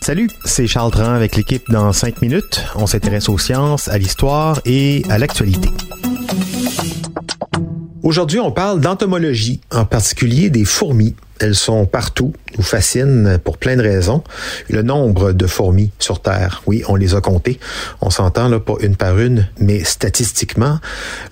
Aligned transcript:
Salut, 0.00 0.30
c'est 0.46 0.66
Charles 0.66 0.90
Tran 0.90 1.12
avec 1.12 1.36
l'équipe 1.36 1.62
dans 1.68 1.92
5 1.92 2.22
minutes. 2.22 2.64
On 2.74 2.86
s'intéresse 2.86 3.28
aux 3.28 3.36
sciences, 3.36 3.86
à 3.88 3.98
l'histoire 3.98 4.62
et 4.64 5.02
à 5.10 5.18
l'actualité. 5.18 5.68
Aujourd'hui, 8.02 8.40
on 8.40 8.50
parle 8.50 8.80
d'entomologie, 8.80 9.60
en 9.70 9.84
particulier 9.84 10.48
des 10.48 10.64
fourmis. 10.64 11.16
Elles 11.38 11.54
sont 11.54 11.84
partout, 11.84 12.32
nous 12.58 12.64
fascinent 12.64 13.38
pour 13.42 13.56
plein 13.56 13.76
de 13.76 13.82
raisons. 13.82 14.22
Le 14.68 14.82
nombre 14.82 15.32
de 15.32 15.46
fourmis 15.46 15.90
sur 15.98 16.20
Terre, 16.20 16.62
oui, 16.66 16.82
on 16.88 16.96
les 16.96 17.14
a 17.14 17.20
comptées. 17.20 17.58
On 18.00 18.10
s'entend 18.10 18.48
là 18.48 18.60
pas 18.60 18.74
une 18.80 18.96
par 18.96 19.18
une, 19.18 19.48
mais 19.58 19.84
statistiquement, 19.84 20.78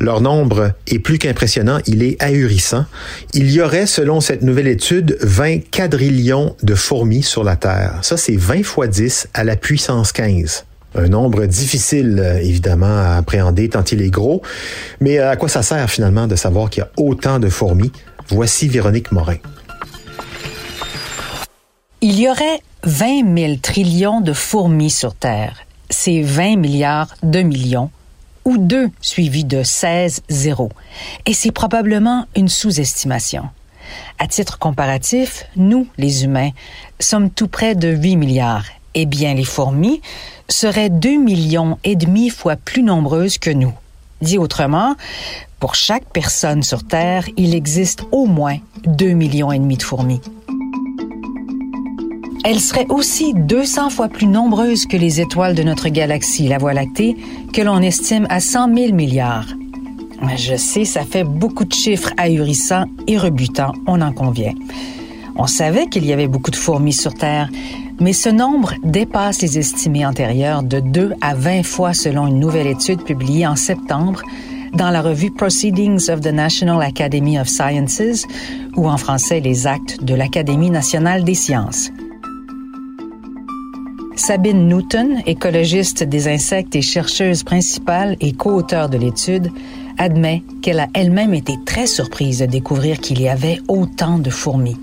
leur 0.01 0.21
nombre 0.21 0.73
est 0.87 0.99
plus 0.99 1.19
qu'impressionnant, 1.19 1.79
il 1.87 2.03
est 2.03 2.23
ahurissant. 2.23 2.87
Il 3.35 3.51
y 3.51 3.61
aurait, 3.61 3.87
selon 3.87 4.21
cette 4.21 4.43
nouvelle 4.43 4.69
étude, 4.69 5.19
20 5.21 5.71
quadrillions 5.71 6.57
de 6.63 6.75
fourmis 6.75 7.23
sur 7.23 7.45
la 7.45 7.57
Terre. 7.57 7.99
Ça, 8.03 8.17
c'est 8.17 8.37
20 8.37 8.65
fois 8.65 8.87
10 8.87 9.29
à 9.35 9.45
la 9.45 9.57
puissance 9.57 10.13
15. 10.13 10.65
Un 10.95 11.09
nombre 11.09 11.45
difficile, 11.45 12.19
euh, 12.19 12.39
évidemment, 12.39 12.87
à 12.87 13.17
appréhender 13.17 13.69
tant 13.69 13.85
il 13.85 14.01
est 14.01 14.11
gros. 14.11 14.41
Mais 15.01 15.19
à 15.19 15.37
quoi 15.37 15.49
ça 15.49 15.63
sert 15.63 15.91
finalement 15.91 16.27
de 16.27 16.37
savoir 16.37 16.71
qu'il 16.71 16.83
y 16.83 16.85
a 16.85 16.91
autant 16.97 17.39
de 17.39 17.49
fourmis? 17.49 17.93
Voici 18.29 18.67
Véronique 18.69 19.13
Morin. 19.13 19.37
Il 22.09 22.21
y 22.21 22.29
aurait 22.29 22.61
20 22.85 23.37
000 23.37 23.57
trillions 23.57 24.21
de 24.21 24.33
fourmis 24.33 24.91
sur 24.91 25.13
Terre. 25.13 25.67
C'est 25.91 26.23
20 26.23 26.55
milliards 26.55 27.13
de 27.25 27.43
millions, 27.43 27.91
ou 28.45 28.59
2 28.59 28.91
suivi 29.01 29.43
de 29.43 29.65
16 29.65 30.23
zéros. 30.29 30.71
Et 31.27 31.33
c'est 31.33 31.51
probablement 31.51 32.27
une 32.37 32.47
sous-estimation. 32.47 33.49
À 34.21 34.29
titre 34.29 34.61
comparatif, 34.61 35.47
nous, 35.57 35.89
les 35.99 36.23
humains, 36.23 36.51
sommes 37.01 37.29
tout 37.29 37.49
près 37.49 37.75
de 37.75 37.89
8 37.89 38.15
milliards. 38.15 38.67
Eh 38.95 39.05
bien, 39.05 39.35
les 39.35 39.43
fourmis 39.43 40.01
seraient 40.49 40.91
2 40.91 41.19
millions 41.19 41.77
et 41.83 41.97
demi 41.97 42.31
fois 42.31 42.55
plus 42.55 42.85
nombreuses 42.85 43.39
que 43.39 43.51
nous. 43.51 43.75
Dit 44.21 44.39
autrement, 44.39 44.95
pour 45.59 45.75
chaque 45.75 46.09
personne 46.13 46.63
sur 46.63 46.87
Terre, 46.87 47.25
il 47.37 47.53
existe 47.53 48.05
au 48.13 48.27
moins 48.27 48.59
2 48.87 49.09
millions 49.09 49.51
et 49.51 49.59
demi 49.59 49.77
de 49.77 49.83
fourmis. 49.83 50.21
Elles 52.49 52.61
seraient 52.61 52.87
aussi 52.91 53.35
200 53.35 53.91
fois 53.91 54.07
plus 54.07 54.29
nombreuses 54.29 54.87
que 54.87 54.97
les 54.97 55.21
étoiles 55.21 55.57
de 55.57 55.65
notre 55.65 55.89
galaxie, 55.89 56.47
la 56.47 56.59
Voie 56.59 56.75
lactée, 56.75 57.17
que 57.53 57.61
l'on 57.61 57.83
estime 57.83 58.25
à 58.31 58.39
100 58.39 58.73
000 58.73 58.93
milliards. 58.95 59.49
Je 60.37 60.55
sais, 60.55 60.85
ça 60.85 61.03
fait 61.03 61.25
beaucoup 61.25 61.65
de 61.65 61.73
chiffres 61.73 62.13
ahurissants 62.17 62.85
et 63.09 63.19
rebutants, 63.19 63.73
on 63.89 64.01
en 64.01 64.13
convient. 64.13 64.53
On 65.35 65.49
savait 65.49 65.89
qu'il 65.89 66.07
y 66.07 66.13
avait 66.13 66.29
beaucoup 66.29 66.53
de 66.53 66.57
fourmis 66.57 66.93
sur 66.93 67.15
Terre, 67.15 67.51
mais 67.99 68.13
ce 68.13 68.29
nombre 68.29 68.75
dépasse 68.85 69.43
les 69.43 69.59
estimés 69.59 70.07
antérieurs 70.07 70.63
de 70.63 70.79
2 70.79 71.15
à 71.21 71.35
20 71.35 71.65
fois 71.65 71.95
selon 71.95 72.29
une 72.29 72.39
nouvelle 72.39 72.69
étude 72.69 73.03
publiée 73.03 73.49
en 73.49 73.57
septembre 73.57 74.23
dans 74.73 74.91
la 74.91 75.03
revue 75.03 75.33
Proceedings 75.33 76.09
of 76.11 76.21
the 76.21 76.33
National 76.33 76.81
Academy 76.81 77.41
of 77.41 77.49
Sciences, 77.49 78.25
ou 78.77 78.89
en 78.89 78.99
français 78.99 79.41
les 79.41 79.67
actes 79.67 80.05
de 80.05 80.15
l'Académie 80.15 80.71
nationale 80.71 81.25
des 81.25 81.35
sciences. 81.35 81.91
Sabine 84.17 84.67
Newton, 84.67 85.23
écologiste 85.27 86.03
des 86.03 86.27
insectes 86.27 86.75
et 86.75 86.83
chercheuse 86.83 87.43
principale 87.43 88.17
et 88.21 88.33
co-auteure 88.33 88.89
de 88.89 88.97
l'étude, 88.97 89.51
admet 89.99 90.43
qu'elle 90.63 90.81
a 90.81 90.89
elle-même 90.95 91.35
été 91.35 91.55
très 91.67 91.87
surprise 91.87 92.39
de 92.39 92.47
découvrir 92.47 92.99
qu'il 92.99 93.21
y 93.21 93.29
avait 93.29 93.61
autant 93.69 94.19
de 94.19 94.31
fourmis. 94.31 94.79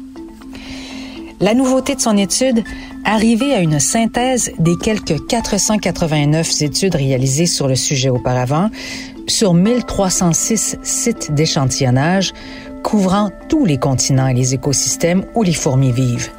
La 1.39 1.55
nouveauté 1.55 1.95
de 1.95 1.99
son 1.99 2.15
étude, 2.15 2.63
arrivée 3.05 3.55
à 3.55 3.59
une 3.59 3.79
synthèse 3.79 4.51
des 4.59 4.77
quelques 4.77 5.25
489 5.27 6.61
études 6.61 6.95
réalisées 6.95 7.47
sur 7.47 7.67
le 7.67 7.75
sujet 7.75 8.09
auparavant, 8.09 8.69
sur 9.27 9.55
1306 9.55 10.77
sites 10.83 11.33
d'échantillonnage 11.33 12.33
couvrant 12.83 13.31
tous 13.49 13.65
les 13.65 13.77
continents 13.77 14.27
et 14.27 14.33
les 14.33 14.53
écosystèmes 14.53 15.25
où 15.33 15.41
les 15.43 15.53
fourmis 15.53 15.91
vivent. 15.91 16.29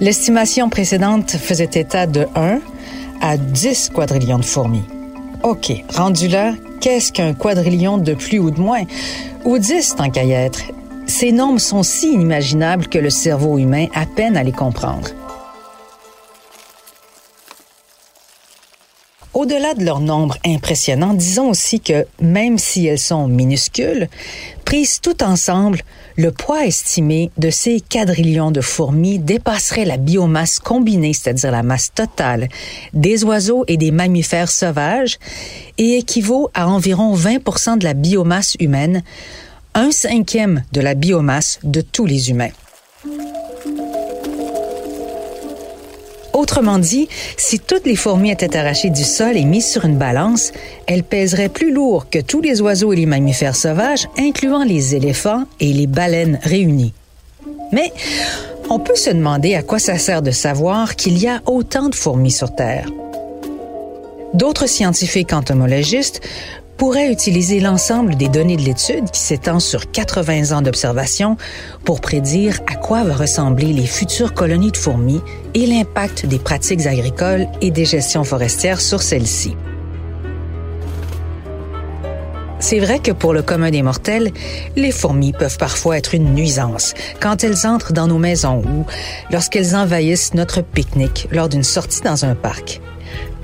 L'estimation 0.00 0.68
précédente 0.68 1.32
faisait 1.32 1.70
état 1.74 2.06
de 2.06 2.26
1 2.36 2.60
à 3.20 3.36
10 3.36 3.90
quadrillions 3.90 4.38
de 4.38 4.44
fourmis. 4.44 4.84
OK, 5.42 5.72
rendu 5.88 6.28
là, 6.28 6.52
qu'est-ce 6.80 7.12
qu'un 7.12 7.34
quadrillion 7.34 7.98
de 7.98 8.14
plus 8.14 8.38
ou 8.38 8.52
de 8.52 8.60
moins? 8.60 8.84
Ou 9.44 9.58
10 9.58 9.96
tant 9.96 10.08
qu'à 10.10 10.22
y 10.22 10.30
être? 10.30 10.62
Ces 11.06 11.32
nombres 11.32 11.60
sont 11.60 11.82
si 11.82 12.12
inimaginables 12.12 12.86
que 12.86 12.98
le 12.98 13.10
cerveau 13.10 13.58
humain 13.58 13.86
a 13.92 14.06
peine 14.06 14.36
à 14.36 14.44
les 14.44 14.52
comprendre. 14.52 15.08
Au-delà 19.38 19.74
de 19.74 19.84
leur 19.84 20.00
nombre 20.00 20.36
impressionnant, 20.44 21.14
disons 21.14 21.50
aussi 21.50 21.78
que, 21.78 22.06
même 22.20 22.58
si 22.58 22.88
elles 22.88 22.98
sont 22.98 23.28
minuscules, 23.28 24.08
prises 24.64 25.00
tout 25.00 25.22
ensemble, 25.22 25.82
le 26.16 26.32
poids 26.32 26.66
estimé 26.66 27.30
de 27.38 27.48
ces 27.48 27.80
quadrillions 27.80 28.50
de 28.50 28.60
fourmis 28.60 29.20
dépasserait 29.20 29.84
la 29.84 29.96
biomasse 29.96 30.58
combinée, 30.58 31.12
c'est-à-dire 31.12 31.52
la 31.52 31.62
masse 31.62 31.92
totale, 31.94 32.48
des 32.94 33.22
oiseaux 33.22 33.64
et 33.68 33.76
des 33.76 33.92
mammifères 33.92 34.50
sauvages, 34.50 35.20
et 35.78 35.98
équivaut 35.98 36.50
à 36.52 36.66
environ 36.66 37.14
20 37.14 37.76
de 37.76 37.84
la 37.84 37.94
biomasse 37.94 38.56
humaine, 38.58 39.04
un 39.74 39.92
cinquième 39.92 40.64
de 40.72 40.80
la 40.80 40.94
biomasse 40.94 41.60
de 41.62 41.80
tous 41.80 42.06
les 42.06 42.30
humains. 42.30 42.50
Autrement 46.32 46.78
dit, 46.78 47.08
si 47.36 47.58
toutes 47.58 47.86
les 47.86 47.96
fourmis 47.96 48.30
étaient 48.30 48.56
arrachées 48.56 48.90
du 48.90 49.04
sol 49.04 49.36
et 49.36 49.44
mises 49.44 49.66
sur 49.66 49.84
une 49.84 49.96
balance, 49.96 50.52
elles 50.86 51.02
pèseraient 51.02 51.48
plus 51.48 51.72
lourd 51.72 52.08
que 52.10 52.18
tous 52.18 52.40
les 52.40 52.60
oiseaux 52.60 52.92
et 52.92 52.96
les 52.96 53.06
mammifères 53.06 53.56
sauvages, 53.56 54.08
incluant 54.18 54.64
les 54.64 54.94
éléphants 54.94 55.44
et 55.60 55.72
les 55.72 55.86
baleines 55.86 56.38
réunis. 56.42 56.92
Mais 57.72 57.92
on 58.70 58.78
peut 58.78 58.96
se 58.96 59.10
demander 59.10 59.54
à 59.54 59.62
quoi 59.62 59.78
ça 59.78 59.98
sert 59.98 60.22
de 60.22 60.30
savoir 60.30 60.96
qu'il 60.96 61.18
y 61.18 61.26
a 61.26 61.42
autant 61.46 61.88
de 61.88 61.94
fourmis 61.94 62.30
sur 62.30 62.54
Terre. 62.54 62.86
D'autres 64.34 64.66
scientifiques 64.66 65.32
entomologistes 65.32 66.20
pourrait 66.78 67.10
utiliser 67.10 67.58
l'ensemble 67.58 68.14
des 68.14 68.28
données 68.28 68.56
de 68.56 68.62
l'étude 68.62 69.10
qui 69.10 69.20
s'étend 69.20 69.58
sur 69.58 69.90
80 69.90 70.56
ans 70.56 70.62
d'observation 70.62 71.36
pour 71.84 72.00
prédire 72.00 72.60
à 72.68 72.76
quoi 72.76 73.02
va 73.02 73.14
ressembler 73.14 73.72
les 73.72 73.86
futures 73.86 74.32
colonies 74.32 74.70
de 74.70 74.76
fourmis 74.76 75.20
et 75.54 75.66
l'impact 75.66 76.24
des 76.24 76.38
pratiques 76.38 76.86
agricoles 76.86 77.48
et 77.60 77.72
des 77.72 77.84
gestions 77.84 78.22
forestières 78.22 78.80
sur 78.80 79.02
celles-ci. 79.02 79.56
C'est 82.60 82.78
vrai 82.78 82.98
que 83.00 83.12
pour 83.12 83.32
le 83.32 83.42
commun 83.42 83.70
des 83.70 83.82
mortels, 83.82 84.30
les 84.76 84.92
fourmis 84.92 85.32
peuvent 85.32 85.58
parfois 85.58 85.98
être 85.98 86.14
une 86.14 86.34
nuisance 86.34 86.94
quand 87.20 87.42
elles 87.42 87.66
entrent 87.66 87.92
dans 87.92 88.06
nos 88.06 88.18
maisons 88.18 88.62
ou 88.62 88.84
lorsqu'elles 89.30 89.74
envahissent 89.74 90.34
notre 90.34 90.62
pique-nique 90.62 91.28
lors 91.32 91.48
d'une 91.48 91.64
sortie 91.64 92.02
dans 92.02 92.24
un 92.24 92.34
parc. 92.34 92.80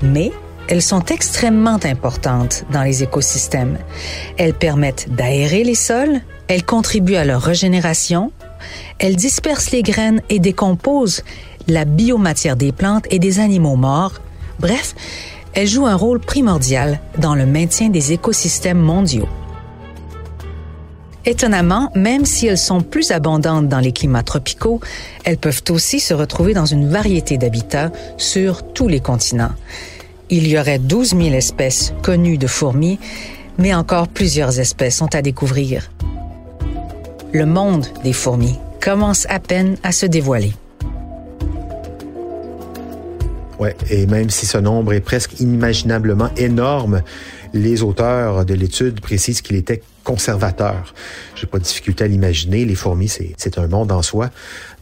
Mais 0.01 0.31
elles 0.67 0.81
sont 0.81 1.03
extrêmement 1.05 1.79
importantes 1.83 2.65
dans 2.71 2.83
les 2.83 3.03
écosystèmes. 3.03 3.77
Elles 4.37 4.53
permettent 4.53 5.07
d'aérer 5.13 5.63
les 5.63 5.75
sols, 5.75 6.21
elles 6.47 6.65
contribuent 6.65 7.15
à 7.15 7.25
leur 7.25 7.41
régénération, 7.41 8.31
elles 8.99 9.15
dispersent 9.15 9.71
les 9.71 9.83
graines 9.83 10.21
et 10.29 10.39
décomposent 10.39 11.23
la 11.67 11.85
biomatière 11.85 12.55
des 12.55 12.71
plantes 12.71 13.05
et 13.09 13.19
des 13.19 13.39
animaux 13.39 13.75
morts. 13.75 14.21
Bref, 14.59 14.95
elles 15.53 15.67
jouent 15.67 15.87
un 15.87 15.95
rôle 15.95 16.19
primordial 16.19 16.99
dans 17.17 17.35
le 17.35 17.45
maintien 17.45 17.89
des 17.89 18.13
écosystèmes 18.13 18.79
mondiaux. 18.79 19.27
Étonnamment, 21.27 21.91
même 21.95 22.23
si 22.23 22.45
elles 22.45 22.57
sont 22.57 22.81
plus 22.81 23.09
abondantes 23.09 23.67
dans 23.67 23.79
les 23.79 23.91
climats 23.91 24.21
tropicaux, 24.21 24.79
elles 25.23 25.39
peuvent 25.39 25.63
aussi 25.69 25.99
se 25.99 26.13
retrouver 26.13 26.53
dans 26.53 26.67
une 26.67 26.87
variété 26.87 27.39
d'habitats 27.39 27.91
sur 28.17 28.61
tous 28.73 28.87
les 28.87 28.99
continents. 28.99 29.53
Il 30.29 30.47
y 30.47 30.57
aurait 30.57 30.79
12 30.79 31.09
000 31.09 31.21
espèces 31.35 31.93
connues 32.01 32.37
de 32.37 32.47
fourmis, 32.47 32.99
mais 33.57 33.73
encore 33.73 34.07
plusieurs 34.07 34.59
espèces 34.59 34.97
sont 34.97 35.13
à 35.15 35.21
découvrir. 35.21 35.91
le 37.31 37.45
monde 37.45 37.85
des 38.03 38.13
fourmis 38.13 38.57
commence 38.81 39.25
à 39.29 39.39
peine 39.39 39.75
à 39.83 39.91
se 39.91 40.05
dévoiler. 40.05 40.53
Ouais, 43.59 43.75
et 43.89 44.05
même 44.05 44.29
si 44.29 44.45
ce 44.45 44.57
nombre 44.57 44.93
est 44.93 45.01
presque 45.01 45.39
inimaginablement 45.39 46.29
énorme, 46.37 47.01
les 47.53 47.83
auteurs 47.83 48.45
de 48.45 48.53
l'étude 48.53 49.01
précisent 49.01 49.41
qu'il 49.41 49.55
était 49.55 49.81
conservateur. 50.05 50.93
J'ai 51.35 51.47
pas 51.47 51.57
de 51.57 51.63
difficulté 51.63 52.05
à 52.05 52.07
l'imaginer. 52.07 52.63
Les 52.63 52.75
fourmis, 52.75 53.09
c'est 53.09 53.57
un 53.57 53.67
monde 53.67 53.91
en 53.91 54.01
soi. 54.01 54.29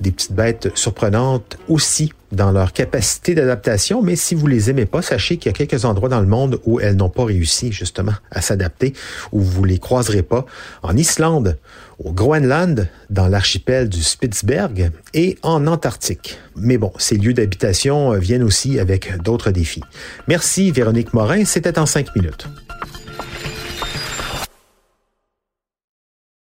Des 0.02 0.12
petites 0.12 0.34
bêtes 0.34 0.70
surprenantes 0.76 1.58
aussi 1.68 2.14
dans 2.32 2.52
leur 2.52 2.74
capacité 2.74 3.36
d'adaptation, 3.36 4.02
mais 4.02 4.16
si 4.16 4.36
vous 4.36 4.48
les 4.48 4.70
aimez 4.70 4.86
pas, 4.86 5.02
sachez 5.02 5.38
qu'il 5.38 5.52
y 5.52 5.56
a 5.56 5.58
quelques 5.58 5.86
endroits 5.86 6.10
dans 6.10 6.20
le 6.20 6.28
monde 6.28 6.60
où 6.66 6.80
elles 6.80 6.96
n'ont 6.96 7.10
pas 7.10 7.26
réussi 7.26 7.72
justement 7.72 8.14
à 8.32 8.42
s'adapter, 8.42 8.94
où 9.32 9.40
vous 9.40 9.64
les 9.64 9.80
croiserez 9.80 10.24
pas. 10.24 10.46
En 10.82 10.98
Islande, 10.98 11.58
au 12.04 12.12
Groenland, 12.12 12.90
dans 13.10 13.28
l'archipel 13.28 13.88
du 13.88 14.04
Spitzberg 14.04 14.92
et 15.14 15.38
en 15.44 15.68
Antarctique. 15.68 16.40
Mais 16.56 16.78
bon, 16.78 16.92
ces 16.98 17.18
lieux 17.18 17.34
d'habitation 17.34 18.14
viennent 18.14 18.44
aussi 18.44 18.80
avec 18.80 19.22
d'autres 19.22 19.52
défis. 19.52 19.84
Merci 20.28 20.72
Véronique 20.72 21.14
Morin, 21.14 21.46
c'était 21.46 21.80
en 21.80 21.86
cinq 21.86 22.16
minutes. 22.16 22.48